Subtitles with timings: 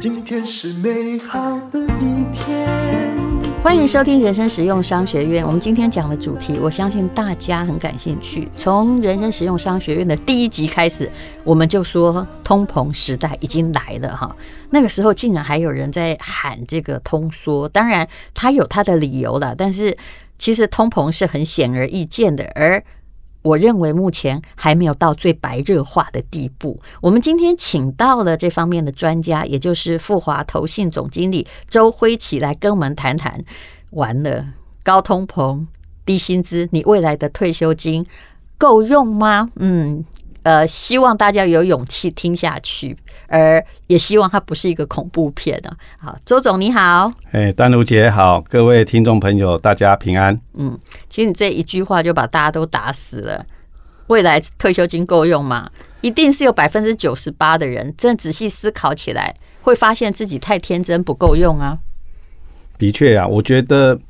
[0.00, 2.68] 今天是美好的一天。
[3.62, 5.46] 欢迎收听人生实用商学院。
[5.46, 8.48] 我们今天讲的主题，我相信大家很感兴趣。
[8.56, 11.08] 从人生实用商学院的第一集开始，
[11.44, 14.34] 我们就说通膨时代已经来了哈。
[14.70, 19.96] 那个时候竟然还有人在喊这个通缩，当然他有他的理由了，但是
[20.36, 22.82] 其实通膨是很显而易见的，而。
[23.48, 26.78] 我认为目前还没有到最白热化的地步。
[27.00, 33.42] 我们今天请到了这方面的专家，也就是富华投信总经理周辉奇来跟我们谈谈。
[33.92, 34.44] 完了，
[34.82, 35.64] 高通膨、
[36.04, 38.04] 低薪资，你未来的退休金
[38.58, 39.48] 够用吗？
[39.56, 40.04] 嗯。
[40.48, 45.76] 呃，希望大家有勇气听下去，而也希望它不是一个恐怖片啊。
[46.00, 50.40] 好，周总你好，哎，丹如姐好，各位听众朋友大家平安。
[50.54, 50.78] 嗯，
[51.10, 53.44] 其实你这一句话就把大家都打死了。
[54.06, 55.68] 未来退休金够用吗？
[56.00, 61.78] 一定是有百分之九十八的人，真的仔细思考起来，会发现自己太天真不够用啊。
[62.78, 64.00] 的确啊，我觉得，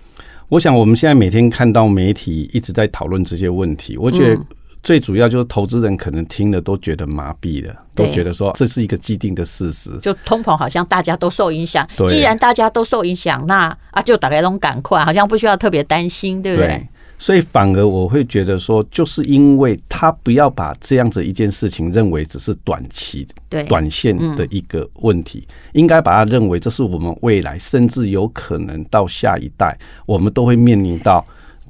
[0.51, 4.47] 我想我们现在每天看到媒体一直在讨论这些问题，我觉得、嗯。
[4.83, 9.91] 最主要就是投资人可能听了都觉得麻痹了，都觉得说这是一个既定的事实。
[10.01, 16.69] 就通膨好像大家都受影响，既然大家都受影响，那啊就大家都赶快，好像不需要特别担心，对不对？
[16.69, 29.77] 对，所以反而我会觉得说，就是因为他不要把这样子一件事情认为只是短期、对短线的一个问题，应该把它认为这是我们未来甚至有可能到下一代，
[30.07, 31.25] 我们都会面临到。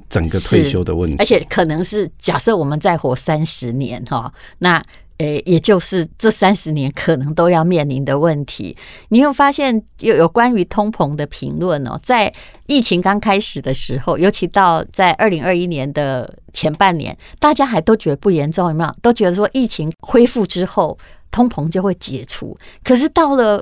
[0.09, 4.83] 整个退休的问题，而且可能是假设我们再活三十年哈，那
[5.17, 8.75] 诶，也就是这三十年可能都要面临的问题。
[9.09, 12.33] 你有发现有有关于通膨的评论哦，在
[12.67, 18.95] 疫情刚开始的时候，尤其到在二零二一年的前半年，大家还都觉得不严重，有没有？
[19.01, 20.97] 都觉得说疫情恢复之后，
[21.29, 22.57] 通膨就会解除。
[22.81, 23.61] 可是到了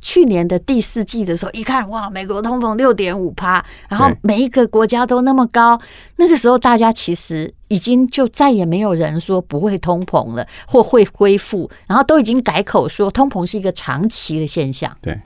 [0.00, 5.80] 去年的第四季的时候，一看哇，美国通膨六点五趴，然后每一个国家都那么高，
[6.16, 14.94] 那个时候大家其实已经就再也没有人说不会通膨了，或会恢复，然后都已经改口说通膨是一个长期的现象。
[15.02, 15.20] 对，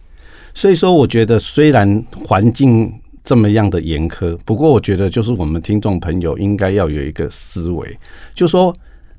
[0.55, 7.99] 所以说我觉得虽然环境这么样的严苛，不过我觉得就是我们听众朋友应该要有一个思维，
[8.34, 8.75] 就说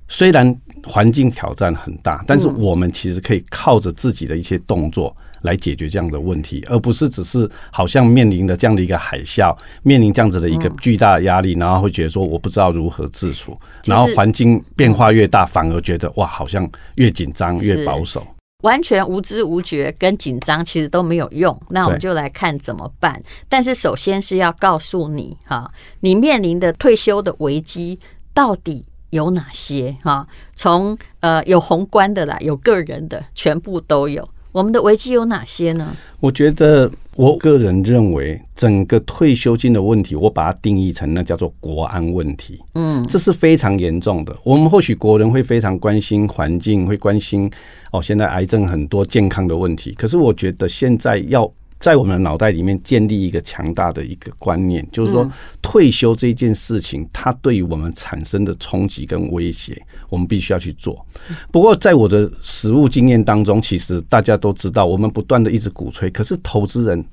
[0.08, 5.16] 虽然环境挑战很大，但是我们其实可以靠着自己的一些动作。
[5.44, 18.26] 来解决这样的问题，而不是只是好像面临的这样的一个海啸，面临这样子的一个巨大的压力，然后会觉得说我不知道如何自处，然后环境变化越大，反而觉得哇，好像越紧张越保守，
[18.64, 21.58] 完全无知无觉跟紧张其实都没有用。
[21.70, 23.22] 那我们就来看怎么办。
[23.50, 28.00] 但是首先是要告诉你哈，你面临的退休的危机
[28.34, 30.26] 到底有哪些哈？
[30.56, 34.28] 从呃有宏观的啦，有个人的，全部都有。
[34.54, 35.94] 我们的危机有哪些呢？
[36.20, 42.60] 我觉得，我个人认为，整个退休金的问题，我把它定义成那叫做国安问题。
[42.76, 44.34] 嗯，这是非常严重的。
[44.44, 47.52] 我们或许国人会非常关心环境，会关心
[47.92, 49.92] 哦，现在癌症很多健康的问题。
[49.94, 51.52] 可是，我觉得现在要。
[51.84, 55.30] 在我们的脑袋里面建立一个强大的一个观念，就是说
[55.62, 61.06] 退休这件事情，它对于我们产生的冲击跟威胁，我们必须要去做。
[61.52, 67.06] 不过，在我的实务经验当中，其实大家都知道，我们不断的一直鼓吹，可是投资人、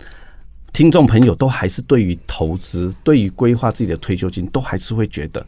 [0.73, 5.45] 听众朋友都还是对于投资、对于规划自己的退休金，都还是会觉得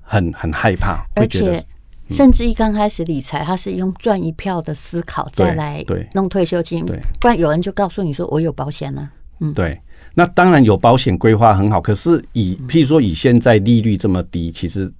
[0.00, 1.64] 很很害怕，会觉得。
[2.10, 5.84] 甚至一刚开始理财，他是用赚一票的思考再来
[6.14, 6.86] 弄退休金，
[7.20, 9.08] 不然有人就告诉你说我有保险呢。
[9.40, 9.80] 嗯，对，
[10.14, 14.92] 那当然有保险规划很好，可是以譬如说以现在利率这么低，其实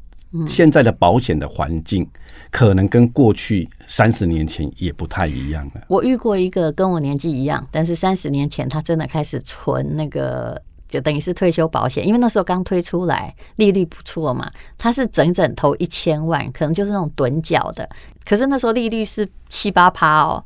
[0.47, 2.07] 现在的保险的环境
[2.51, 5.83] 可能跟过去三十年前也不太一样了。
[5.89, 10.61] 我遇过一个跟我年纪一样，但是三十年前他真的开始存那个。
[10.97, 14.51] 就等于是退休保险，因为那时候刚推出来，利率不错嘛。
[14.79, 17.89] 他是整整投一千万，可能就是那种趸缴的。
[18.25, 20.43] 可是那时候利率是七八趴哦。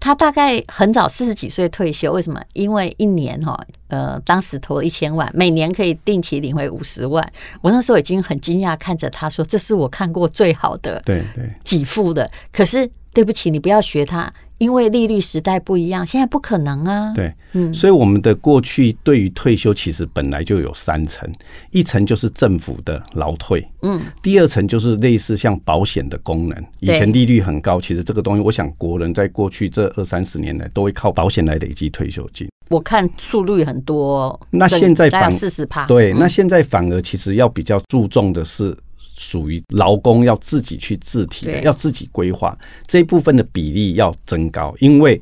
[0.00, 2.38] 他大概很早四十几岁退休，为什么？
[2.52, 3.58] 因为一年哈，
[3.88, 7.26] 呃，当时投了一千万，每年可以定期领回五十万。
[7.62, 14.30] 我那时候已经很惊讶，看着他说：“这是我看过最好的，对对，给付的。”可是对不起，你不要学他。
[14.58, 17.12] 因为利率时代不一样，现在不可能啊。
[17.12, 21.28] 对，嗯，所以我们的过去对于退休其实本来就有三层，
[21.72, 26.64] 一层就是政府的劳退，嗯，第二层就是类似像保险的功能。
[26.78, 32.48] 以前利率很高，其实这个东西，我想国人在过去这二三十年来都会靠保险来累积退休金。
[32.68, 38.74] 我看速率很多，那现在反四十趴，对，那现在反而其实要比较注重的是
[39.16, 42.56] 属于劳工要自己去自提的，要自己规划
[42.86, 45.20] 这一部分的比例要增高，因为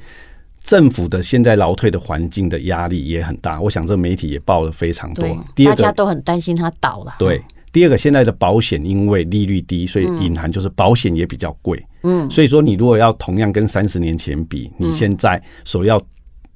[0.62, 3.60] 政府的现在劳退的环境的压力也很大。
[3.60, 5.24] 我想这媒体也报了非常多。
[5.54, 7.14] 第二个，大家都很担心它倒了。
[7.18, 7.42] 对，
[7.72, 11.84] 第二个现在的保险因为利率低，所以隐含就是保险也比较贵。
[12.02, 16.00] 嗯，所以说你如果要同样跟三十年前比，你现在所要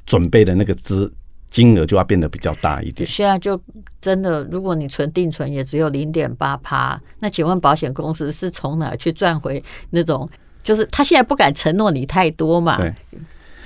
[0.07, 1.13] 准备的那个资。
[1.51, 3.09] 金额就要变得比较大一点。
[3.09, 3.61] 现在就
[4.01, 10.29] 真的，如果你存定存也只有零点八趴，那请问保险公司是从哪去赚回那种？
[10.63, 12.77] 就是他现在不敢承诺你太多嘛。
[12.79, 12.93] 对。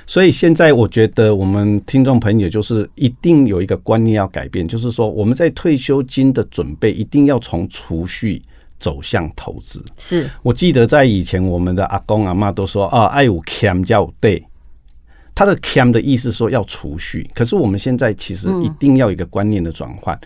[0.06, 8.43] 所以现在我觉得我们听众朋友就是一定有一个观念要改变，就是说我们在退休金的准备一定要从储蓄
[8.79, 9.85] 走向投资。
[9.99, 14.44] 是我记得在以前我们的阿公阿妈都说啊，爱有欠叫对。
[15.41, 20.21] 他的 cam 的意思说要储蓄，可是我们现在其实一定要一个观念的转换。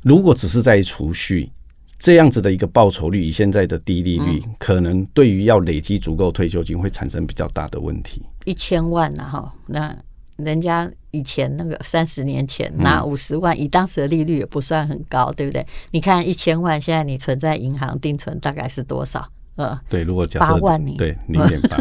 [0.00, 1.50] 如果只是在储蓄
[1.98, 8.22] 这样子的一个报酬率，以现在的低利率，可能对于要累积足够退休金会产生比较大的问题。
[8.44, 9.92] 一千万啊，哈，那
[10.36, 15.66] 人家以前那个三十年前拿五十万，以当时的利率也不算很高，对不对？
[15.90, 19.28] 你看一千万，现在你存在银行定存大概是多少？
[19.56, 21.78] 呃，对，如果假设八万你对零点八，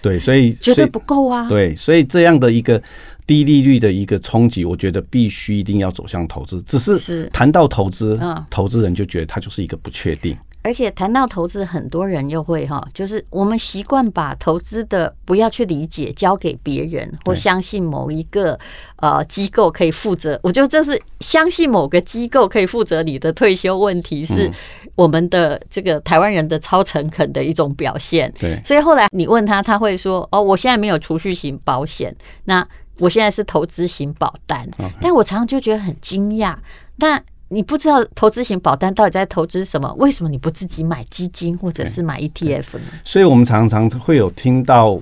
[0.00, 1.48] 对，所以绝对不够啊。
[1.48, 2.82] 对，所以这样的一个
[3.26, 6.60] 低利率的一个冲击，我觉得必须一定要走向投资。
[6.62, 8.20] 只是谈到投资，
[8.50, 10.36] 投资人就觉得它就是一个不确定。
[10.62, 18.58] 而且谈到投资，很多人又会哈，就是我们习惯把投资的不要去理解，交给别人或相信某一个
[18.96, 20.38] 呃机构可以负责。
[20.42, 24.50] 我觉得这是相信某个机构可以负责你的退休问题，是
[24.94, 28.32] 我们的这个台湾人的超诚恳的一种表现。
[28.38, 32.66] 对，所以后来你问他，他会说：“哦，我现在没有储蓄型保险，那
[32.98, 34.68] 我现在是投资型保单。”
[35.02, 36.56] 但我常常就觉得很惊讶，
[36.98, 37.24] 但。
[37.52, 39.94] 你不知道投资型保单到底在投资什么？
[39.98, 42.84] 为什么你不自己买基金或者是买 ETF 呢？
[43.04, 44.98] 所以，我们常常会有听到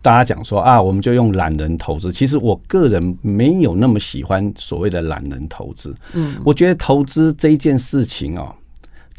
[0.00, 2.12] 大家讲说啊，我们就用懒人投资。
[2.12, 5.92] 其实，我个人没有那么喜欢所谓的懒人投资。
[6.12, 8.54] 嗯，我觉得投资这一件事情哦。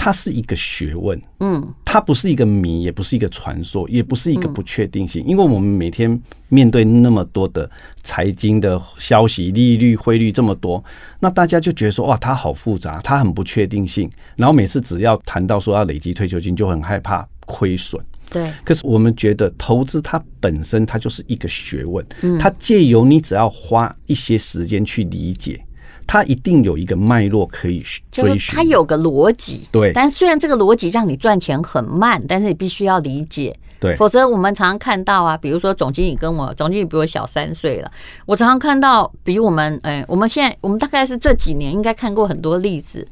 [0.01, 6.17] 它是一个学问，嗯，它不是一个谜，也不是一个传说，也不是一个不确定性，因为我们每天
[6.47, 7.69] 面对那么多的
[8.01, 10.81] 财经的消息、利率、汇率这么多，
[11.19, 18.01] 那大家就觉得说，哇，它好复杂，它很不确定性，然后每次只要谈到说要累积退休金，就很害怕亏损。
[18.29, 22.05] 对，可是我们觉得投资它本身它就是一个学问，
[22.39, 25.61] 它借由你只要花一些时间去理解。
[26.11, 29.67] 它一定有一个脉络可以追寻，它有个逻辑。
[29.71, 33.55] 对，但虽然这个逻辑让你赚钱很慢，但是你必须要理解。
[33.79, 37.91] 对，否则我们常常看到啊，比如说总经理跟我，总经理比我小三岁了，
[38.25, 43.07] 我常常看到比我们，哎，我们现在我们大概是这几年应该看过很多例子，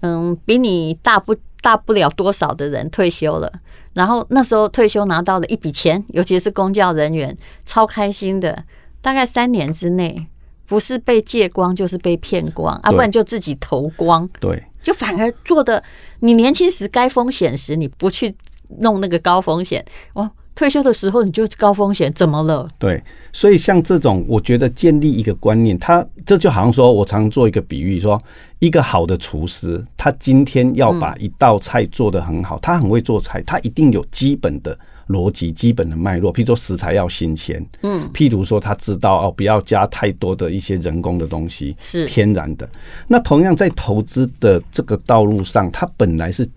[0.00, 3.52] 嗯，比你大不大不了多少的人退休了，
[3.92, 7.36] 然后那时候退休拿到了一笔钱，尤其是公教人员，
[7.66, 8.64] 超开心的，
[9.02, 10.26] 大概三年之内。
[10.68, 12.92] 不是被借光，就是被骗光啊！
[12.92, 14.28] 不然就自己投光。
[14.38, 15.82] 对，就反而做的，
[16.20, 18.32] 你年轻时该风险时，你不去
[18.80, 19.82] 弄那个高风险，
[20.12, 22.68] 哦，退休的时候你就高风险，怎么了？
[22.78, 28.22] 对，所以像这种，我觉得建立一个观念，他这就好像说，我常做一个比喻，说
[28.58, 34.78] 一个好的厨师，他今天要把一道菜做得很好，他很会做菜，他一定有基本的。
[35.08, 42.68] 逻辑基本的脉络，譬如说食材要新鲜，嗯，譬如说他知道哦，不要加太多的一些人工的东西，是天然的。
[43.06, 46.48] 那同样在投资的这个道路上，它本来是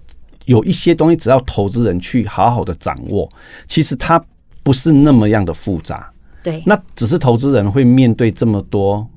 [0.45, 3.29] 有一些东西，只要投资人去好好的掌握，
[3.67, 4.23] 其实它
[4.63, 6.11] 不是那么样的复杂。
[6.43, 9.07] 对，那只是投资人会面对这么多。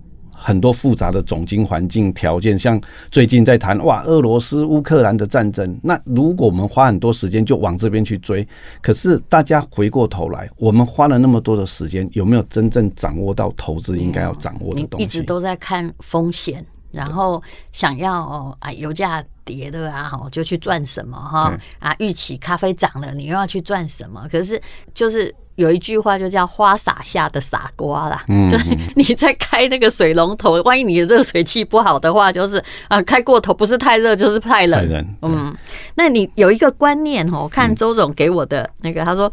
[0.44, 2.78] 很多复杂的总经环境条件，像
[3.10, 5.74] 最近在谈哇，俄罗斯乌克兰的战争。
[5.82, 8.46] 那如果我们花很多时间就往这边去追，
[8.82, 15.04] 可是大家回过头来，我们花了那么多的时间，有没有真正掌握到投资应该要掌握的东西？
[15.04, 16.62] 一直都在看风险，
[16.94, 24.26] 然后想要哦啊，油价跌了啊，就去赚什么哈啊，预期咖啡涨了，你又要去赚什么？
[24.30, 24.60] 可是
[24.94, 25.34] 就是。
[25.56, 35.16] 有一句话就叫“花洒下的傻瓜”啦，就是你在开那个水龙头，万一你的热水器不好的话，就是啊，开过头不是太热就是太冷。
[35.22, 35.56] 嗯，
[35.94, 39.32] 那你有一个观念哦，我看周总给我的那个，他说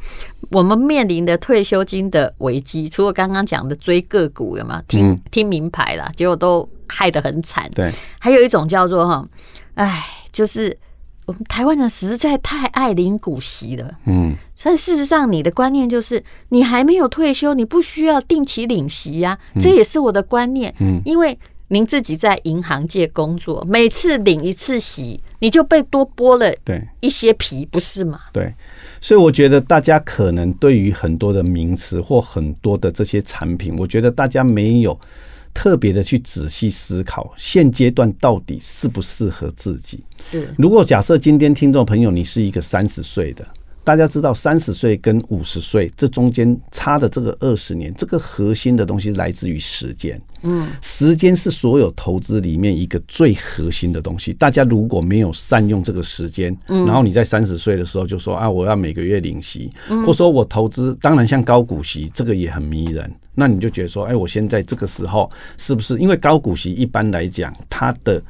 [0.52, 7.70] 我们面临的退休金的危机，除了刚刚讲的追个股有没有听听名牌啦，结果都害得很惨。
[7.74, 9.28] 对，还有一种叫做哈，
[9.74, 10.78] 哎，就是。
[11.28, 21.38] 我们台湾人实在太爱领股息了，嗯，但事实上，你的观念就是你还没有退休，你不需要定期领息呀，这也是我的观念，嗯，因为
[21.74, 28.20] 您自己在银行界工作，每次领一次息，你就被多剥了对一些皮，不是吗？
[28.34, 28.54] 对，
[29.00, 35.00] 所以我觉得大家可能对于很多的名词或很多的这些产品，我觉得大家没有
[35.54, 40.04] 特别的去仔细思考，现阶段到底适不适合自己。
[40.22, 43.48] 是，如果假设今天听众朋友你是一个三十岁的。
[43.84, 50.22] 大家知道，三十岁跟五十岁这中间差的这个二十年，这个核心的东西来自于时间。
[50.44, 54.34] 嗯，时间是所有投资里面一个最核心的东西。
[54.34, 59.70] 大家如果没有善用这个时间，然后你在三十岁的时候就说啊，我要每个月领息，
[60.06, 63.12] 或说我投资，当然像高股息这个也很迷人。
[63.34, 68.22] 那你就觉得说，哎，我现在这个时候是不是因为高股息一般来讲它的。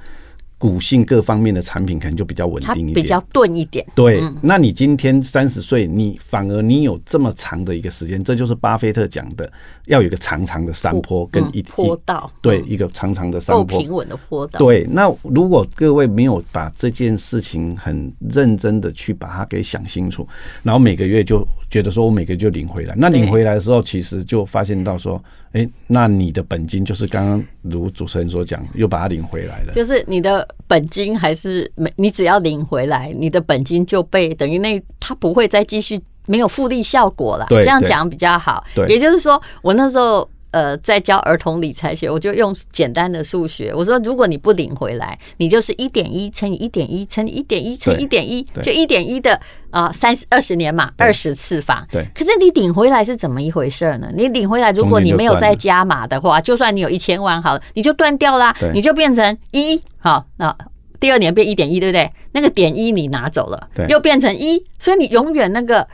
[0.62, 3.84] 股性各方面的产品可能就比较稳定一点，比较钝一点。
[3.96, 9.52] 对，那你今天三十岁，你反而你有这么长的一个时间，这就是巴菲特讲的，
[9.88, 14.60] 要有一个长长的山坡跟一坡道，对，一个长长的山坡，平稳的坡道。
[14.60, 20.28] 对，那如果各位没有把这件事情很认真的去把它给想清楚，
[20.62, 25.20] 然后每个月就觉得说我每个月就领回来，那领回来的时候，其实就发现到说。
[25.54, 29.74] 哎，那你的本金就是刚刚如主持人所讲，又把它领回来了。
[29.74, 37.46] 就是你的本金还是没，你只要领回来，你的本金就被等于那它不会再继续没有复利效果了。
[37.50, 38.64] 这样讲比较好。
[38.76, 40.30] 对，也就是说，我那时候。
[40.52, 43.74] 呃，在教儿童理财学，我就用简单的数学。
[43.74, 49.40] 我说，如果你不领回来，你就是一点一乘以一点一乘以一点一乘以一点一，就一点一的
[49.70, 51.88] 啊，三十二十年嘛，二十次方。
[51.90, 52.06] 对。
[52.14, 54.12] 可是你领回来是怎么一回事呢？
[54.14, 59.82] 你领回来，如果你没有再加码的话，就算你有一千万好了，你就断掉啦，你就变成一。
[60.00, 60.54] 好，那
[61.00, 62.12] 第二年变一点一，对不对？
[62.34, 65.88] 那个点一你拿走了，又变成一，所以你永远那个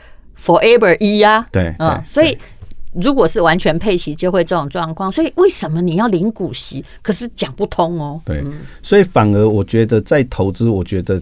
[0.44, 1.46] forever 一呀。
[1.52, 2.36] 对，嗯，所以。
[3.00, 5.10] 如果是完全配息，就会这种状况。
[5.10, 6.84] 所以为什么你要领股息？
[7.02, 8.20] 可是讲不通哦。
[8.24, 8.42] 对，
[8.82, 11.20] 所以反而我觉得在投资，我觉得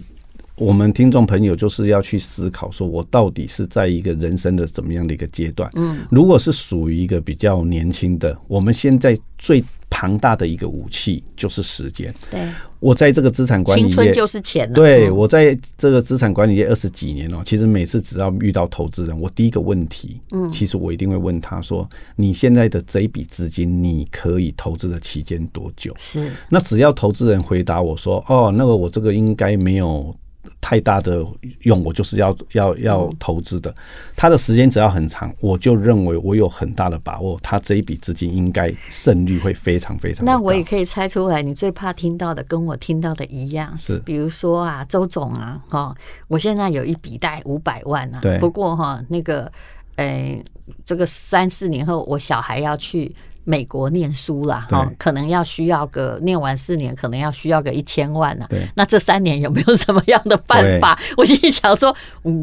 [0.57, 5.71] 我们听众朋友就是要去思考，说我到底是在一个人生的怎么样的一个阶段。
[5.75, 9.63] 嗯，如果是属于一个比较年轻的，我们现在最。
[9.89, 12.13] 庞大的一个武器就是时间。
[12.29, 12.47] 对，
[12.79, 14.71] 我在这个资产管理业，青春就是钱。
[14.73, 26.29] 对，我在这个资产管理业二十几年了，其实每次只要遇到投资人，我第一个问题，嗯，其实我一定会问他说：“你现在的这一笔资金，你可以投资的期间多久？”是。
[26.49, 30.13] 那只要投资人回答我说：“哦，那个我这个应该没有。”
[30.59, 31.25] 太大的
[31.61, 33.73] 用，我就是要要要投资的。
[34.15, 40.25] 他的时间只要很长，我就认为我有很大的把握，他这一笔资金应该胜率会非常非常。
[40.25, 45.95] 那我也可以猜出来，你最怕听到的跟我听到的一样，是比如说啊，周总啊，哈，
[46.27, 49.51] 我现在有一笔贷五百万啊，对，不过哈，那个，
[49.95, 50.43] 诶，
[50.85, 53.15] 这个三四年后我小孩要去。
[53.49, 58.45] 美国念书啦，哈，可能要需要个念完四年，可能要需要个一千万呢。
[58.75, 60.99] 那这三年有没有什么样的办法？
[61.15, 61.95] 我心里想说，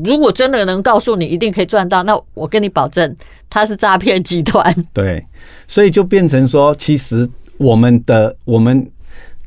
[0.02, 3.14] 如果真的能告诉你一定可以赚到，那我跟你保证，
[3.50, 4.74] 他是诈骗集团。
[4.94, 5.22] 对，
[5.68, 8.90] 所以就变成说，其实我们的我们。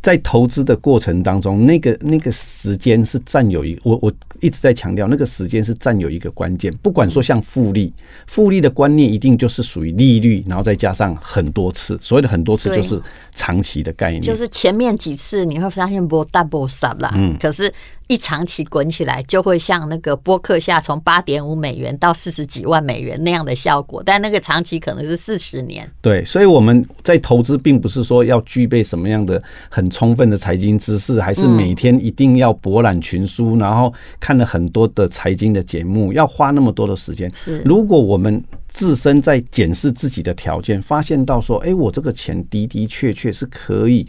[0.01, 6.73] 在投资的过程当中，那个那个时间是占有一，我我一直在强调，那个时间是占有一个关键。
[6.81, 7.91] 不管说像复利，
[8.27, 13.01] 复利的观念一定就是属于利率，然后再加上很多次，所谓的很多次就是
[13.33, 14.21] 长期的概念。
[14.21, 17.73] 就是前面几次你会发现不 double 啦，嗯，可是。
[18.07, 25.89] 一长期滚起来，就会像那个波克夏从八点五美元到四十几万美元那样的效果，但那个长期可能是四十年。
[26.01, 37.29] 对，所以我们在投资，并不是说要具备什么样的很充分的财经知识，还是每天一定要博览群书，然后看了很多的财经的节目，要花那么多的时间。
[37.35, 44.07] 是，如果我们自身在检视自己的条件，发现到说，哎，我这个钱的的确确是可以。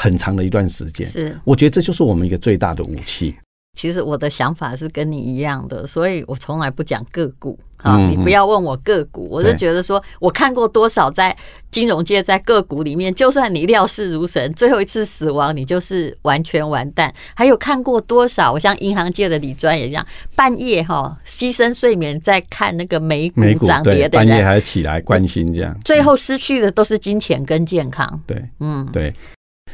[0.00, 3.36] 很长的一段时间，是我觉得这就是我们一个最大的武器。
[3.78, 7.58] 其实我的想法是跟你一样的，所以我从来不讲个股。
[7.76, 11.34] 啊，你不要问我个股，我就觉得说，我看过多少在
[11.70, 17.14] 金融界，在个股里面，就算你料事如神，最后一次死亡，你就是完全完蛋。
[17.34, 20.04] 还有看过多少，我像银行界的李专也一样，
[20.34, 28.20] 半夜哈牺牲睡眠在看那个美股涨跌的人，半夜还起来关心这样，最后失去的都是金钱跟健康。
[28.26, 29.14] 对，嗯，对。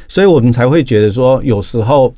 [0.08, 2.12] 所以我们才会觉得说，有时候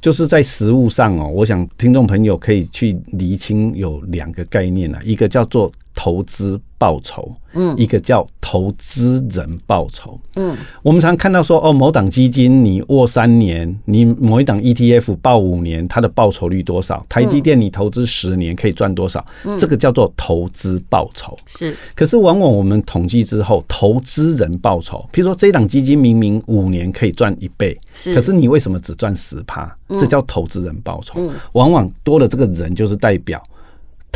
[0.00, 10.16] 就是在实物上哦，我想听众朋友可以去厘清有两个概念啊，一个叫做投资报酬，嗯，一个叫投投资人报酬。
[10.36, 17.04] 嗯，我们常看到说，哦，某档基金你握三年，你某一档 ETF 报五年，它的报酬率多少？
[17.08, 19.26] 台积电你投资十年可以赚多少？
[19.58, 21.36] 这个叫做投资报酬。
[21.46, 27.76] 是，可是往往我们统计之后，投资人报酬，譬如说这档基金明明五年可以赚一倍，
[28.14, 29.76] 可是你为什么只赚十趴？
[29.98, 31.20] 这叫投资人报酬。
[31.54, 33.42] 往往多了这个人，就是代表。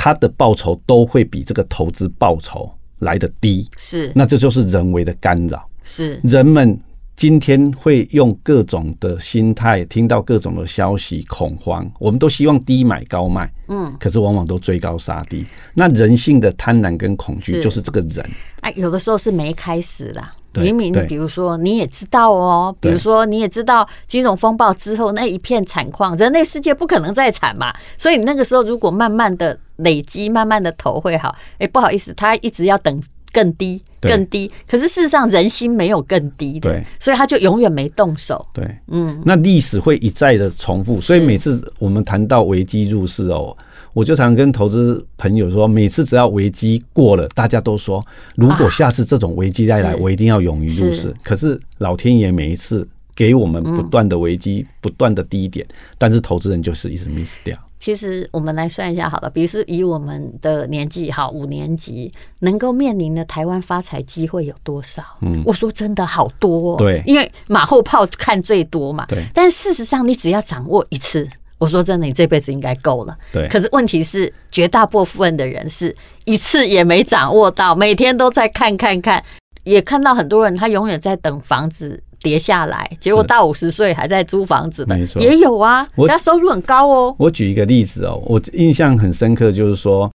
[0.01, 6.79] 他的报酬都会比这个投资报酬来得低，是，那这就是人为的干扰，是，人们
[7.17, 18.25] 今天会用各种的心态，听到各种的消息，恐慌，我们都希望低买高卖，嗯，可是往往都追高杀低，那人性的贪婪跟恐惧就是这个人，
[18.61, 20.33] 哎，有的时候是没开始啦。
[20.61, 27.73] 明明，比如说你也知道哦，比如说你也知道金融风暴之后那一片惨况，人类世界不可能再惨嘛。
[27.97, 31.35] 所以你那个时候如果慢慢的累积，慢慢的投会好。
[31.59, 33.01] 哎，不好意思，他一直要等
[33.33, 34.51] 更低，更低。
[34.69, 38.45] 可是事实上人心没有更低的，所以他就永远没动手。
[38.53, 43.57] 对，嗯，那历史会一再的重复，所以每次我们谈到危机入市哦。
[43.99, 48.05] 我就常跟投资朋友说，每次只要危机过了，大家都说，
[48.37, 51.13] 如果下次这种危机再来，我一定要勇于入市。
[51.21, 55.67] 可是老天爷每一次给我们不断的危机，不断的低点，
[55.99, 57.59] 但是投资人就是一直 miss 掉。
[57.81, 65.03] 其实我们来算一下好了，比如说以我们的年纪，好五年级，能够面临的台湾发财机会有多少？
[65.23, 66.77] 嗯，我说真的好多哦。
[66.77, 69.07] 对，因为马后炮看最多嘛。
[69.07, 71.29] 对，但事实上你只要掌握一次。
[71.59, 73.17] 我说真的，你这辈子应该够了。
[73.33, 73.47] 对。
[73.49, 79.23] 可是问题是，绝大部分的人是一次也没掌握到，每天都在看看看，
[79.65, 85.89] 也看到很多人他永远在等房子跌下来，结果到五十岁还在租房子的，没错，也有啊。
[86.07, 87.15] 他收入很高哦。
[87.19, 90.11] 我举一个例子哦，我印象很深刻，就是说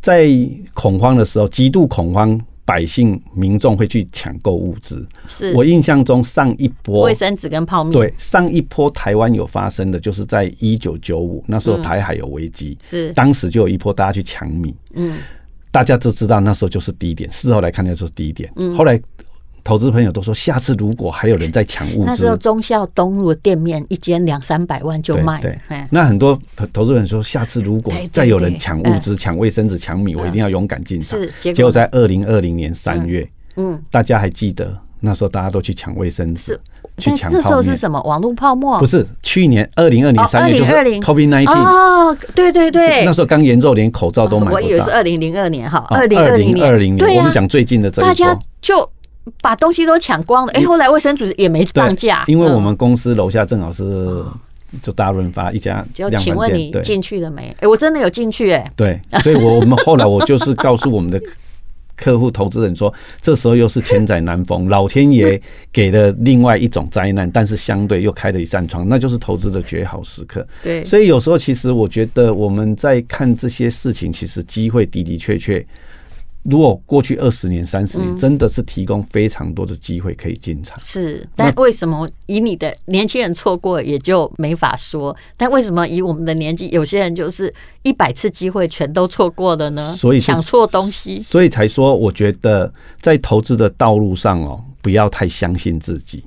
[0.00, 0.28] 在
[0.74, 2.40] 恐慌的时候，极度恐慌。
[2.64, 5.52] 百姓民众会去抢购物资，是。
[5.52, 7.92] 我印象中上一波卫生纸跟泡面。
[7.92, 13.12] 对，上一波台湾有发生的，就是在一九九五那时候台海有危机，是。
[13.12, 15.18] 当时就有一波大家去抢米，嗯，
[15.70, 19.00] 大家都知道那时候就是低点，事后来看那就是低点，嗯，后来。
[19.64, 25.40] 投资朋友都说，下次如果还有人在抢物资，那时候忠孝东路的店面一间两三百万就卖。
[25.40, 25.56] 对，
[25.90, 26.36] 那很多
[26.72, 31.18] 投资人说，下次如果再有人抢物资、抢卫生纸、抢米，我一定要勇敢进场。
[31.18, 36.58] 是，结果在二零二零年三月，嗯，大家还记得那时候大家都去抢卫生纸，
[36.98, 37.32] 去抢。
[37.32, 38.02] 那时候是什么？
[38.02, 38.80] 网络泡沫？
[38.80, 44.54] 不是，去年二零二零三月就是 COVID nineteen 哦，对对对，那时候刚严重，连口罩都买不到。
[44.56, 48.90] 我以为是二零零二年哈，二零二零年，对，我们讲最近的这一波，大家就。
[49.40, 52.24] 把东西都抢光了，哎，后来卫生纸也没涨价。
[52.26, 54.24] 因为我们公司楼下正好是
[54.82, 55.84] 就大润发一家。
[55.94, 57.54] 就请问你进去了没？
[57.60, 58.72] 哎，我真的有进去哎。
[58.74, 61.20] 对，所以我们后来我就是告诉我们的
[61.94, 70.44] 客户投资人说，这时候又是千载难逢，老天爷给了另外一种灾难，但是相对又开了一扇窗，那就是投资的绝好时刻。
[70.62, 75.64] 对，所以有时候其实我觉得我们在看这些事情，其实机会的的确确。
[76.44, 80.76] 如果过去二十年、三十年，真的是提供非常多的机会可以进场。
[80.80, 85.16] 是，但为什么以你的年轻人错过也就没法说？
[85.36, 87.52] 但为什么以我们的年纪，有些人就是
[87.82, 89.94] 一百次机会全都错过了呢？
[89.94, 96.24] 所以抢错东西，所以才说，我觉得在投资的道路上哦，不要太相信自己。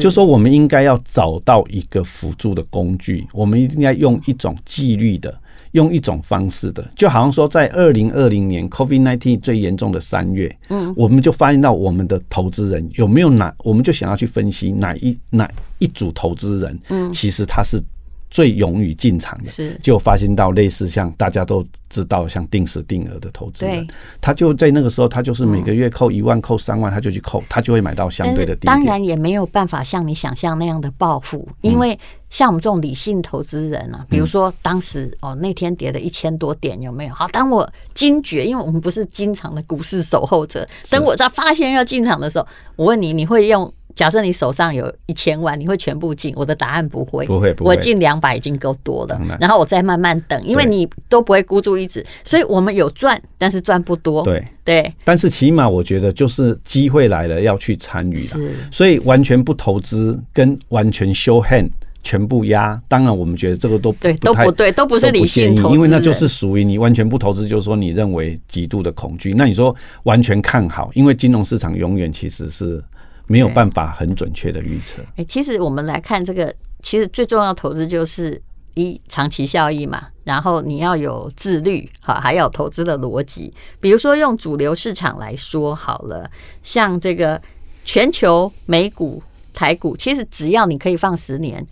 [0.00, 5.38] 就说我们应该要找到一个辅助的工具，我们应该用一种纪律的。
[5.72, 17.82] 用一种方式的，就好像说，在二零二零年 COVID-19 最严重的三月，嗯，我们就发现到我们的投资人有没有哪，我们就想要去分析哪一哪一组投资人，嗯，其实他是。
[18.30, 23.86] 最勇于进场的，是就发现到类似像大家都知道像定时定额的投资人，
[24.20, 28.66] 他就在那个时候，他就是每个月扣一万、扣三万，他就去扣，他就会买到相对的低。
[28.66, 37.14] 当然也没有办法像你想象那样的暴富，因为像我们这种理性投资人啊，比如说当时哦那天跌了一千多点，有没有？
[37.14, 43.72] 好，当我惊觉，因为我们不是经常的股市守候者，等我在发现要进场的时候，我问你，你会用？
[43.98, 46.32] 假设你手上有一千万，你会全部进？
[46.36, 47.70] 我的答案不会，不会，不会。
[47.70, 54.22] 我进两百已经够多了，然后我再慢慢等，因为你都不会孤注一掷，所以我们有赚，但是赚不多。
[54.22, 58.36] 对对，但是起码我觉得就是机会来了要去参与了，
[58.70, 61.68] 所以完全不投资跟完全 show hand
[62.04, 69.34] 全部压，当然我们觉得这个都对都不对，都不是理性投资，因为那就是属于你完全不投资，就是说你认为极度的恐惧。
[69.34, 72.80] 那你说完全看好，因为金融市场永远其实是。
[73.28, 75.00] 没有办法很准确的预测。
[75.16, 78.40] 哎，其实我们来看这个，其实最重要投资就是
[78.74, 83.52] 一长期效益嘛，然后你要有自律，哈，还有投资的逻辑。
[83.78, 86.28] 比如说用主流市场来说好了，
[86.62, 87.40] 像这个
[87.84, 91.64] 全球美股、台股，其实只要你可以放十年，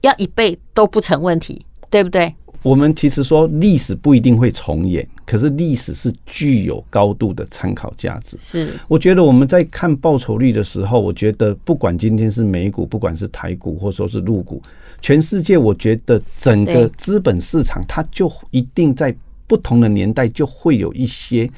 [0.00, 2.34] 要一倍都不成问题，对不对？
[2.62, 8.36] 我们其实说历史不一定会重演，可是历史是具有高度的参考价值。
[8.42, 14.62] 是，我觉得我们在看报酬率的时候，我觉得不管今天是美股，不管是台股，或者说是陆股，
[15.00, 19.14] 全世界，我觉得整个资本市场它就一定在
[19.46, 21.50] 不同的年代就会有一些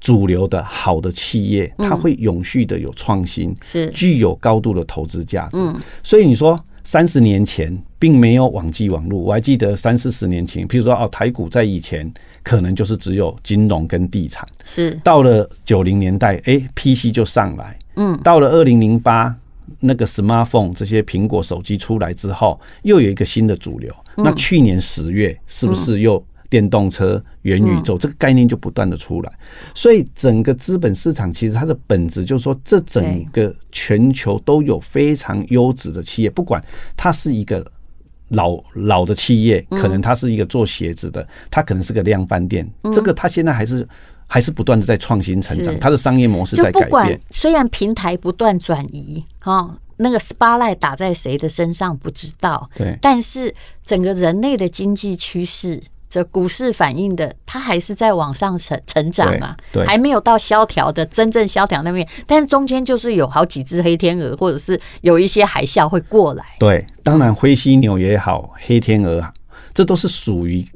[0.00, 5.58] 主流的好的企业，它会永续的有创新，是具有高度的投资价值。
[6.02, 6.58] 所以你说。
[6.82, 12.10] 三十年前并没有网际网络，我还记得三四十年前，譬如说哦，台股在以前
[12.42, 14.98] 可能就是只有金融跟地产，是。
[15.02, 19.34] 到了九零年代，哎，PC 就上来，嗯，到了二零零八
[19.80, 23.94] 那个 smartphone 这些苹果手机出来之后，又有一个新的主流。
[24.16, 26.24] 那去年十月是不是又？
[26.50, 29.32] 电动车、元宇宙这个概念就不断的出来，
[29.72, 36.60] 所以整个资本市场其实它的本质就是说，这整个全球都有非常优质的企业，不管
[36.96, 37.64] 它是一个
[38.30, 43.86] 老老的企业，可能它是一个做鞋子的，它可能是个量贩店，这个它现在还是
[44.26, 47.20] 还是不断的在创新成长，它的商业模式在改变。
[47.30, 55.80] 虽然平台不断转移，哈，那个 spotlight 打在谁的身上不知道，对，但是整个人类的经济趋势。
[56.10, 66.44] 这股市反映的，它还是在往上成成长啊，还没有到萧条的真正萧条那边，但是中间就是有好几只黑天鹅，或者是有一些海啸会过来。
[66.58, 69.32] 对，当然灰犀牛也好，黑天鹅啊，
[69.72, 70.66] 这都是属于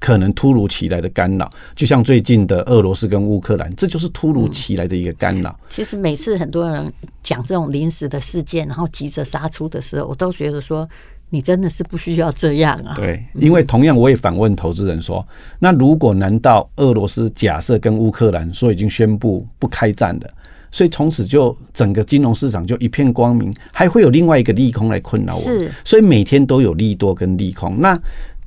[0.00, 5.50] 可能突如其来的干扰，就像最近的俄罗斯跟乌克兰，这就是突如其来的一个干扰。
[5.50, 10.88] 嗯，其实每次很多人讲这种临时的事件，然后急着杀出的时候，我都觉得说。
[11.30, 12.94] 你真的是不需要这样啊！
[12.96, 15.26] 对，因为同样我也反问投资人说：
[15.60, 20.30] 那如果难道俄罗斯假设跟乌克兰说已经宣布不开战了，
[20.70, 25.40] 所以从此就整个金融市场就一片光明，还会有另外一个利空来困扰我？
[25.40, 27.80] 是，所以每天都有利多跟利空。
[27.80, 27.96] 那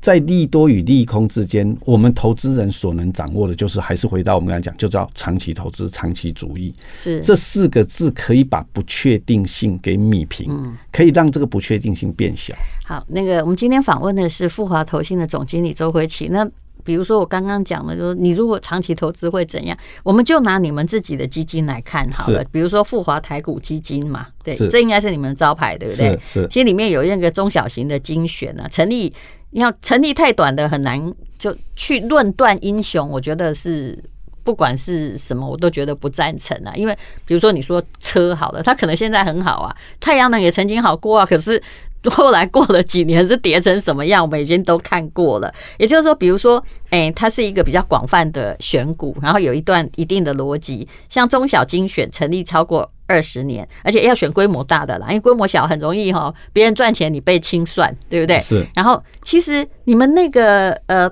[0.04, 6.74] 在利多与利空之间，我们投资人所能掌握的，就是还是回到我们刚才讲，就叫长期投资、长期主义。
[6.94, 12.54] 是这四个字可以把不确定性给弭平，可以让这个不确定性变小。
[12.86, 16.28] 好，那个我们今天访问的是富华投信的总经理周辉奇。
[16.28, 16.46] 那
[16.84, 19.78] 比如说我刚刚讲的，就是你如果长期投资会怎样？
[20.04, 22.44] 我们就拿你们自己的基金来看好了。
[22.52, 26.20] 比如说富华台股基金嘛，对，这应该是你们的招牌，对不对？
[26.28, 26.46] 是。
[26.50, 29.14] 其实里面有一个中小型的精选啊，成立。
[29.54, 33.08] 你要成立太短的很难，就去论断英雄。
[33.10, 33.98] 我觉得是
[34.44, 36.74] 不管是什么，我都觉得不赞成啊。
[36.76, 41.62] 因为比如说你说车好了，它可能现在很好啊，太阳能也曾经好过啊，可是
[42.12, 45.54] 后来过了几年是跌成什么样，我们已经都看过了。
[45.78, 52.90] 也就是说，比如说，哎，它是一个比较广泛的选股，然后有一段一定的逻辑，像中小精选成立超过。
[53.06, 58.40] 二十年，而且要选规模大的啦，因为规模小很容易哈，别人赚钱你被清算，对不对？
[58.40, 58.66] 是。
[58.74, 61.08] 然后其实你们那个呃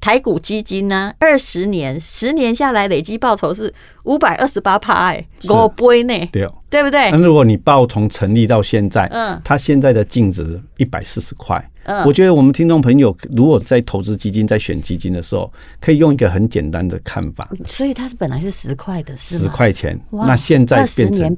[0.00, 3.72] 台股基金呢，二十年十年下来累计报酬是
[4.04, 7.10] 五百二十八趴，哎，五倍呢，对，对不对？
[7.10, 11.58] 那如果你报从成立到现在，嗯，它现在的净值一百四十块。
[11.84, 17.48] 嗯我觉得我们听众朋友如果在投资基金、在选基金的时候，可以用一个很简单的看法。
[17.64, 21.34] 所以它是本来是十块的，是十块钱，那现在变成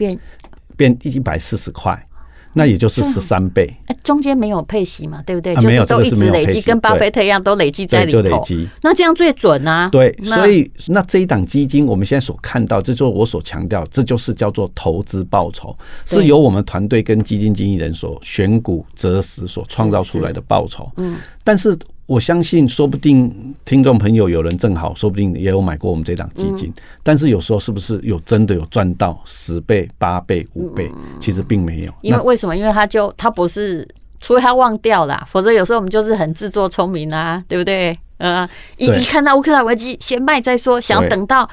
[0.77, 2.05] 变一百四十块。
[2.53, 5.55] 那也就是十三倍，哎，中间没有配息嘛，对不对？
[5.57, 8.45] 就是都一直累积，跟巴菲特一样，都累积在里头。
[8.83, 9.89] 那这样最准啊！
[9.91, 20.91] 对，所以那这一档基金，我们现在所看到，这就是我所强调，这就是叫做投资报酬，是由我们团队跟基金经理人所选股择时所创造出来的报酬。
[20.97, 21.79] 嗯，但是。
[22.11, 26.75] 我相信，说不定听众朋友有人正好，说不定也有买过我们这档基金。
[27.05, 30.91] 但是有时候是不是有真的有赚到十倍、八倍、五倍？
[31.21, 31.95] 其实并没有。
[32.01, 32.57] 因为为什么？
[32.57, 33.87] 因为他就他不是，
[34.21, 37.97] 除非他忘掉了，否则有时候我们就是很自作聪明啊，对不对？
[38.19, 38.45] 呃，
[38.77, 41.49] 一一看到乌克兰危机，先卖再说，想等到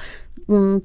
[0.48, 0.82] 嗯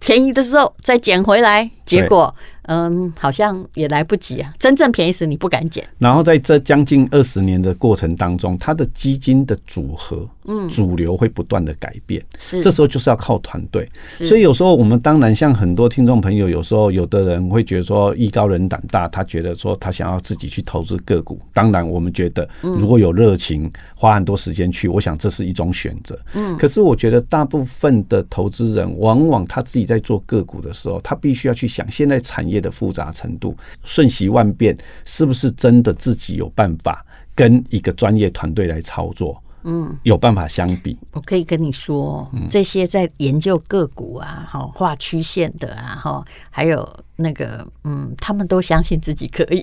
[0.00, 2.34] 便宜的时候再捡回来，结果。
[2.66, 4.52] 嗯，好像也来不及啊！
[4.58, 5.86] 真正便宜时你不敢捡。
[5.98, 12.24] 然后在这将近二十年的过程当中，它的基金的组合，嗯，主流会不断的改变。
[12.38, 13.86] 是，这时候就是要靠团队。
[14.08, 21.38] 所以有时候我们当然像很多听众朋友，有时候有的人会觉得说艺高人胆大，他觉得说他想要自己去投资个股。
[21.52, 26.18] 当然，我们觉得如果有热情，花很多时间去，我想这是一种选择。
[26.32, 32.53] 嗯，可是我觉得大部分的投资人，往往他自己在做个股的时候，他必须要去想现在产业。
[32.54, 40.96] 业的复杂程度，瞬息万变，是不是真的自己有办法跟一个专业团队来操作，嗯，有办法相比。
[41.10, 49.60] 我可以跟你说，这些在研究个股啊，哈，画曲线的啊，哈，还有那个，嗯，他们都相信自己可以。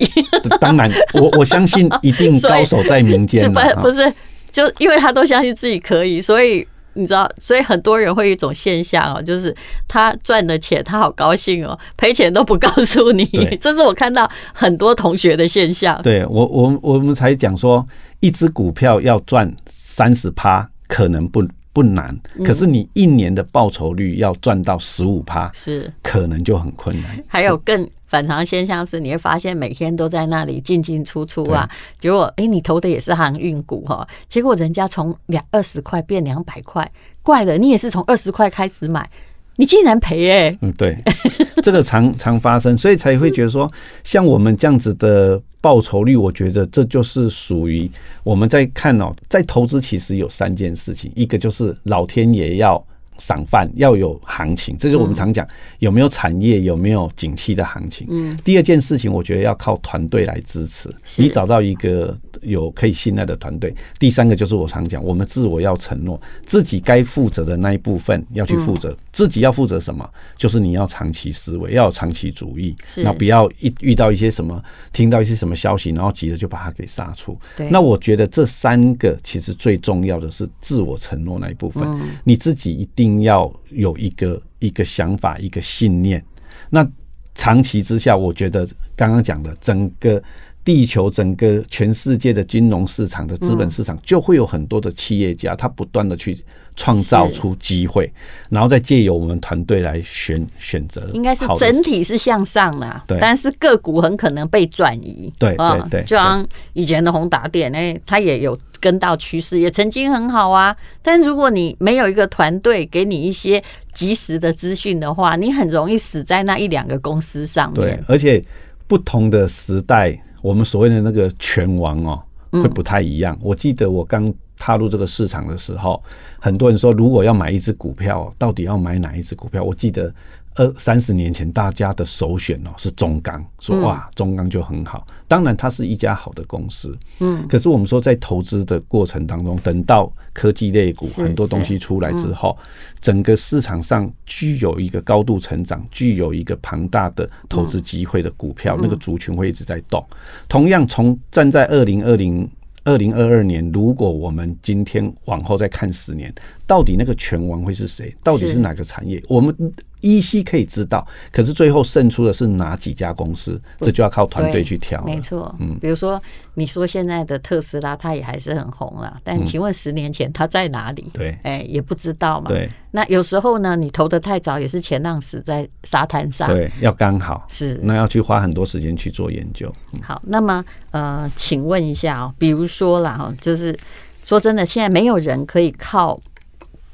[0.60, 3.50] 当然，我我相信一定高手在民间。
[3.50, 4.12] 不不是，
[4.52, 6.68] 就因为他都相信自己可以，所以。
[6.94, 9.54] 你知道，所以很多人会有一种现象哦，就是
[9.88, 13.24] 他赚的钱他好高兴哦，赔钱都不告诉你。
[13.60, 16.00] 这是我看到很多同学的现象。
[16.02, 17.86] 对我，我我们才讲说，
[18.20, 27.22] 一只股票要赚三十趴可能不不难，可是你一年的报酬率要赚到十五趴，是可能就很困难。
[27.26, 27.88] 还有更。
[28.12, 36.86] 反常现象是，你会发现每天都在那里进进出出啊，结果哎，你投的也是航运股哈，结果人家从两二十块变两百块，
[37.22, 39.08] 怪了，你也是从二十块开始买，
[39.56, 41.02] 你竟然赔哎，嗯，对，
[41.64, 43.72] 这个常常发生，所以才会觉得说，
[44.04, 47.90] 像我们这样子的报酬率，我觉得这就是属于
[48.24, 52.84] 我们在看哦，在投资其实有三件事情，一个就是老天爷要。
[53.18, 55.46] 赏饭要有行情，这就是我们常讲
[55.78, 58.06] 有没有产业有没有景气的行情。
[58.10, 63.72] 嗯，第二件事情，我觉得要靠团队来支持，你找到一个有可以信赖的团队。
[63.98, 68.96] 第三个就是我常讲，我们自我要承诺，自己该负责的那一部分要去负责。
[69.12, 70.08] 自己要负责什么？
[70.36, 74.60] 就是你要长期思维，要有长期主义，那不要一遇到一些什么，
[74.92, 77.38] 听到一些什么消息，然后急着就把它给杀出。
[77.70, 81.86] 那我觉得这三个其实最重要的是自我承诺那一部分，
[82.24, 83.01] 你自己一定。
[83.02, 86.24] 定要有一个一个想法，一个信念。
[86.70, 86.88] 那
[87.34, 90.22] 长期之下，我觉得刚刚讲的整个
[90.64, 96.36] 地球、整个全世界的金融市场的资本市场，就会有很多的企业家，他不断的去
[96.76, 98.12] 创造出机会，
[98.48, 101.08] 然后再借由我们团队来选选择。
[101.12, 105.32] 应该是整体是向上的，对，但是个股很可能被转移。
[105.38, 108.58] 对对对，就像以前的宏达电，哎，它也有。
[108.82, 113.62] 跟到趋势也曾经很好啊，但如果你没有一个团队给你一些
[113.94, 117.80] 及时的资讯的话，你很容易死在那一两个公司上面。
[117.80, 118.44] 对，而且
[118.88, 123.38] 不同的时代，我们所谓的那个拳王哦，会不太一样。
[123.40, 126.02] 我记得我刚踏入这个市场的时候，
[126.38, 129.62] 很多人说，如果要买一只股票，到底要买哪一只股票？
[129.62, 130.12] 我记得。
[130.54, 135.06] 二三十年前，大家的首选哦是中钢，说哇中钢就很好。
[135.26, 136.96] 当然，它是一家好的公司。
[137.20, 142.56] 嗯，可是我们说在投资的过程当中，等到科技类股很多东西出来之后，
[143.00, 150.04] 整个市场上具有一个高度成长、具有一个庞大的投资机会的股票，那个族群会一直在动。
[150.48, 152.48] 同样，从站在二零二零。
[152.84, 156.34] 二零二二年，如果我们今天往后再看十年，
[156.72, 158.16] 到底那个拳王会是谁？
[158.24, 159.22] 到底是哪个产业？
[159.28, 159.54] 我们
[160.00, 163.60] 依稀可以知道，可是最后胜出的是哪几家公司？
[163.78, 165.04] 这就要靠团队去挑。
[165.04, 166.18] 没错，嗯，比如说
[166.54, 171.10] 你说现在的特斯拉，它也还是很红了，但请问十年前它在哪里？
[171.12, 172.48] 对，哎，也不知道嘛。
[172.48, 176.48] 对，那有时候呢，你投的太早，也是前浪死在沙滩上。
[176.48, 179.70] 对，要刚好是，那要去花很多时间去做研究。
[180.00, 183.76] 好，那么呃，请问一下哦，比如说啦哈，就是
[184.24, 186.18] 说真的，现在没有人可以靠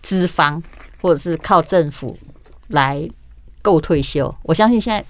[0.02, 0.62] 资方
[1.00, 2.16] 或者是靠政府。
[2.70, 3.08] 来
[3.62, 5.02] 够退休，我相信现在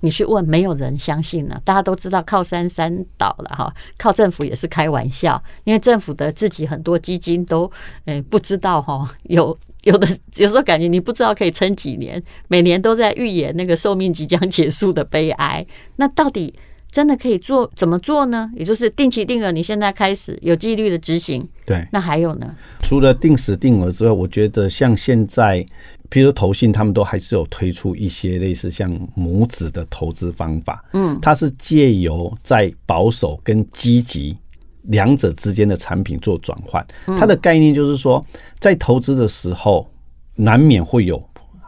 [0.00, 1.62] 你去问，没有人相信了。
[1.64, 7.70] 大家都知道靠山山倒了哈，靠政府也是开玩笑，因为政府的自己很多基金都
[8.06, 15.64] 诶不知道哈，有有的有时候感觉你不知道可以撑几年，每年都在预言那个寿命即将结束的悲哀。
[15.94, 16.52] 那到底
[16.94, 18.48] 真的可以做怎么做呢？
[18.54, 21.44] 也就是定期定额，你现在开始有纪律的执行。
[21.66, 22.54] 对，那还有呢？
[22.84, 25.66] 除了定时定额之外，我觉得像现在。
[26.10, 34.36] 比如投信，他们都还是有推出一些类似像母子的投资方法，嗯，它是借由在保守跟积极
[34.82, 36.86] 两者之间的产品做转换。
[37.18, 38.24] 它的概念就是说，
[38.60, 39.90] 在投资的时候，
[40.36, 41.20] 难免会有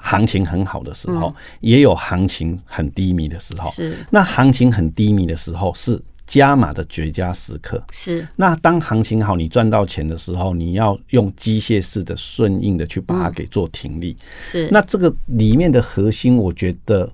[0.07, 3.71] 行情很好的时候，也有行情很低迷的时候。
[3.71, 6.01] 是，那行情很低迷的时候是。
[6.27, 14.17] 加码的绝佳时刻是，那当行情好，你赚到钱的时候，你要用机械式的顺应的去把它给做停利。
[14.43, 17.09] 是，那这个里面的核心，我觉得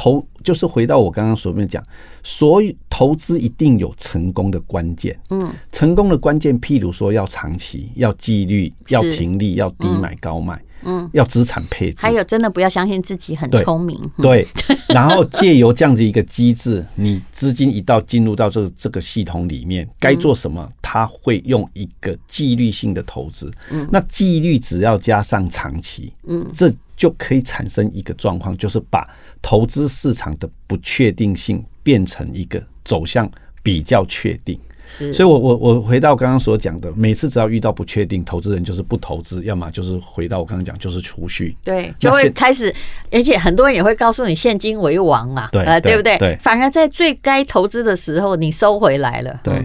[0.00, 1.84] 投就是回到我刚刚所面讲，
[2.22, 5.14] 所以投资一定有成功的关键。
[5.28, 10.58] 嗯，成功的关键，譬如说要长期，要纪律，要停利，要低买高卖。
[10.82, 14.00] 嗯，要资产配置，还有真的不要相信自己很聪明。
[14.16, 23.52] 对，对然后借由这样子一个机制，你资金一到进入到这个这个系统里面，该做什么，他会用一个纪律性的投资。
[23.70, 29.08] 嗯，那纪律只要加上长期，嗯，这就可以产生一个状况，就是把
[29.40, 33.26] 投资市场的不确定性变成一个走向
[33.62, 34.60] 比较确定。
[34.86, 41.56] 是，所以我我我回到刚刚所讲的，每次只要遇到不确定，投资人就是不投资，要么就是回到我刚刚讲，就是储蓄。
[41.64, 42.74] 对，就会开始，
[43.10, 46.18] 而且很多人也会告诉你现金为王嘛，对，呃，对不对？
[46.18, 46.36] 对。
[46.42, 49.40] 反而在最该投资的时候，你收回来了。
[49.42, 49.64] 对。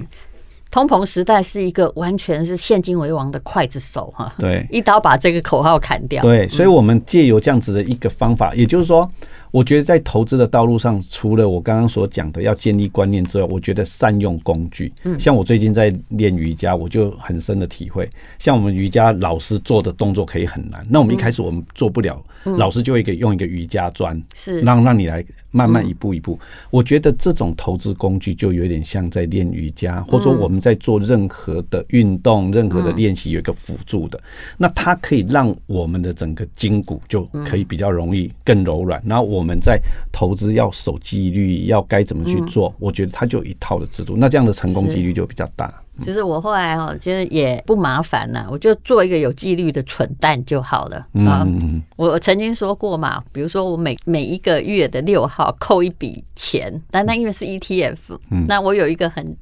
[0.75, 4.35] 通膨时代是一个完全是现金为王的刽子手哈。
[4.37, 4.67] 对。
[4.69, 6.21] 一刀把这个口号砍掉。
[6.21, 9.09] 对，所以我们借由这样子的一个方法，也就是说。
[9.51, 14.91] 我觉得在投资的道路上，除了我刚刚所讲的要建立观念之外，我觉得善用工具。
[15.05, 25.23] 嗯像我最近在练瑜伽，我就很深的体会，像我们瑜伽老师做的动作可以很难，那我们一开始我们做不了，老师就会给用一个瑜伽砖，是让让你来
[25.55, 26.37] 慢慢一步一步。
[26.69, 34.21] 我觉得这种投资工具就有点像在练瑜伽，或者说我们在做任何的运动、任何的练习有一个辅助的，
[34.57, 39.45] 那它可以让我们的整个筋骨就可以比较容易更柔软，然后我。
[39.45, 39.79] 们在
[40.11, 42.73] 投资要守纪律，要该怎么去做？
[42.79, 45.71] 我觉得它就有一套的制度，那这样的成功几率就比较大。
[46.01, 51.07] 其实我后来哈，其实也不麻烦呐，我就做一个有纪律的蠢蛋就好了。
[51.13, 59.35] 嗯，我曾经说过嘛，比如说我每每一个月的六号扣一笔钱，但那因为是 ETF，那我有一个很。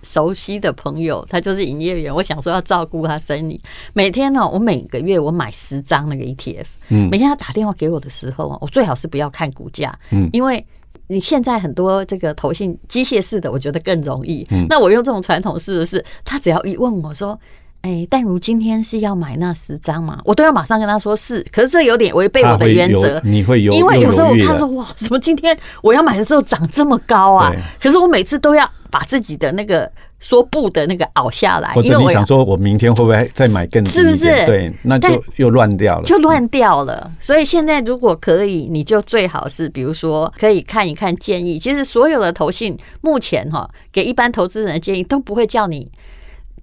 [0.00, 2.14] 熟悉的朋友，他就是营业员。
[2.14, 3.60] 我想说要照顾他生意，
[3.92, 6.66] 每天呢，我每个月我买十张那个 ETF。
[6.90, 9.98] 嗯，每天他打电话给我的时候，我最好是不要看股价。
[10.12, 10.64] 嗯，因为
[11.08, 14.46] 你现在很多这个投信机械式的，我觉得更容易。
[14.50, 17.38] 嗯，那我用这种传统式的是，他只要一问我说。
[17.82, 20.20] 哎，淡如今天是要买那十张吗？
[20.24, 23.20] 我都要马上跟他说是，可是这有点违背我的原则。
[23.24, 27.52] 你会有，因为有时候我看说哇，怎么今天我要买的时候涨这么高啊？
[27.80, 33.90] 可是我每次都要把自己的那个说不的那个熬下来，因为你想说我明天会不会再买更低？
[33.90, 34.46] 是不是？
[34.46, 37.10] 对，那就又乱掉了，就乱掉了。
[37.20, 41.58] 所以现在如果可以，你就最好是比如说可以看一看建议。
[41.58, 45.90] 其实所有的投信目前哈给一般投资人的建议都不会叫你。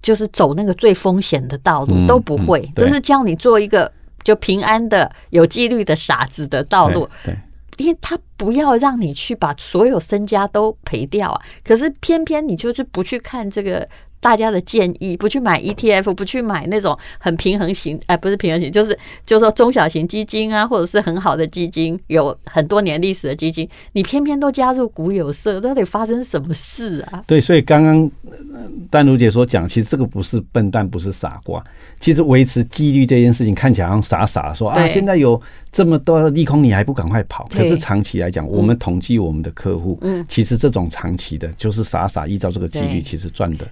[0.02, 3.90] 就是走那个最风险的道路都不会，都是叫你做一个
[4.22, 7.08] 就平安的、有纪律的傻子的道路。
[7.76, 11.40] 因为他不要让你去把所有身家都赔掉啊。
[11.64, 13.88] 可是偏偏你就是不去看这个。
[14.26, 18.90] 大家的建议，不去买 ETF，不去买那种很平衡型，哎，不是平衡型，就是
[19.24, 27.22] 就是说中小型基金啊，或者是很好的基金，有很多年历史的基金，你偏偏都加入股有色，到底发生什么事啊？
[27.24, 28.10] 对，所以刚刚
[28.90, 31.62] 丹如姐所讲，其实这个不是笨蛋，不是傻瓜，
[32.00, 37.46] 其实维持纪律这件事情看起来好像傻傻说啊，现在有这么多利空，你还不赶快跑？
[37.52, 43.64] 可是长期来讲，我们统计我们的客户，嗯，其实这种长期的，就是傻傻依照这个纪律，其实赚的。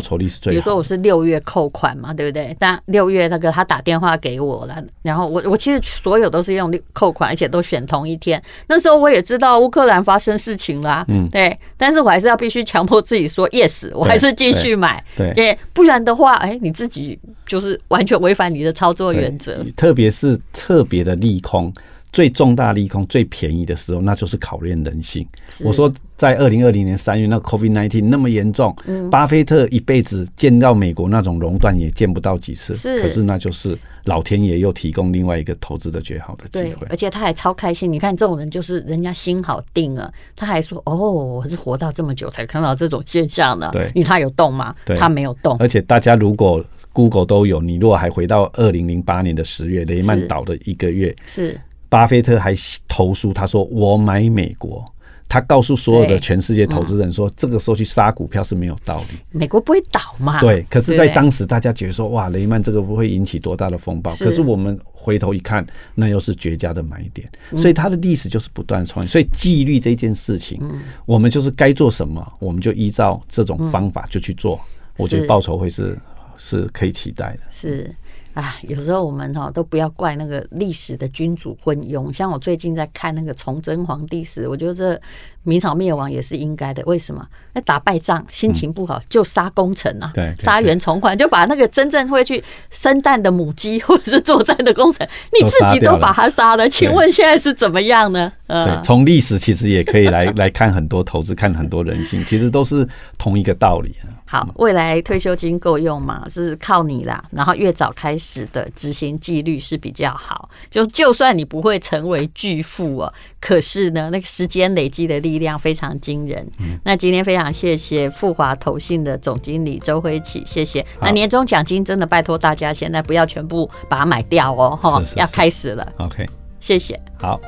[0.00, 2.56] 报酬率是最，比如说我是六月扣款嘛，对不对？
[2.58, 8.42] 但六月那个他打电话给我了，然后我我其实所有都是用扣款，而且都选同一天。
[8.66, 19.62] 那时候我也知道乌克兰发生事情啦，嗯，对，但是我还是要必须强迫自己说 yes，我还是继续买，对，对，不然的话，哎，你自己就是完全违反你的操作原则。
[19.76, 21.72] 特别是特别的利空，
[22.12, 25.26] 最重大利空最便宜的时候，那就是考验人性。
[25.64, 25.92] 我说。
[26.20, 28.76] 在二零二零年三月，那 COVID nineteen 那么严重，
[29.10, 32.74] 巴菲特一辈子见到美国那种熔断也见不到几次。
[33.00, 36.86] 可是那就是老天爷又提供另外一个投资的绝好的机会。
[36.90, 37.90] 而且他还超开心。
[37.90, 44.76] 你看这种人就是人家心好定了，他还说：“哦，我是活到这么久才看到这种现象呢。”对，你他有动吗？
[44.98, 45.56] 他没有动。
[45.58, 51.58] 而且大家如果 Google 都有，你如果还回到二零零八年的十月，雷曼倒的一个月，是
[51.90, 52.54] 巴菲特还
[52.88, 54.82] 投书，他说：“我买美国。”
[55.28, 59.18] 他告诉所有的全世界投资人说：“这个时候去杀股票是没有道理。
[59.30, 60.66] 美国不会倒嘛？”对。
[60.68, 67.30] 可是，在当时大家觉得说：“哇，雷曼这个不会引起多大的风暴。”可是我们回头一看，那又是绝佳的买点。
[67.56, 69.12] 所以，它的历史就是不断创新。
[69.12, 70.60] 所以，纪律这件事情，
[71.06, 74.60] 我们就是该做什么，我们就依照这种方法就去做。
[74.96, 75.96] 我觉得报酬会是
[76.36, 77.40] 是可以期待的。
[77.50, 77.94] 是。
[78.40, 82.10] 啊，有时候我们哈都不要怪那个历史的君主昏庸。
[82.10, 85.00] 像我最近在看那个崇祯皇帝时，我觉得这
[85.42, 86.82] 明朝灭亡也是应该的。
[86.86, 87.26] 为什么？
[87.52, 95.06] 那打败仗心情不好就杀功臣啊，杀袁崇焕，就把那个真正会去生蛋的母鸡或者是作战 的功臣，
[95.38, 96.68] 你自己都把他杀了。
[96.68, 98.32] 请问现在是怎么样呢？
[98.46, 103.94] 呃，从历史其实也可以来 来看很多投资，看很多人性，其实都是同一个道理。
[104.30, 106.24] 好，未来退休金够用吗？
[106.30, 107.20] 是靠你啦。
[107.32, 110.48] 然后越早开始的执行纪律是比较好。
[110.70, 116.48] 就就算你不会成为巨富哦，可是呢，那个时间累积的力量非常惊人。
[116.84, 120.86] 那今天非常谢谢富华投信的总经理周辉启，谢谢。
[121.00, 125.92] 那年终奖金真的拜托大家，现在不要全部把它买掉哦，哈，要开始了。
[125.98, 126.24] OK，
[126.60, 126.96] 谢谢。
[127.20, 127.40] 好。